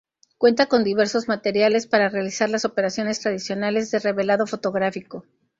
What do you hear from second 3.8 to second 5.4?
de revelado fotográfico.